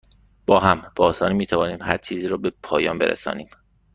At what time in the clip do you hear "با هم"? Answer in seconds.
0.45-0.91